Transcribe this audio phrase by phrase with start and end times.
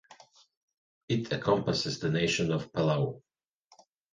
[1.09, 3.21] It encompasses the nation of Palau.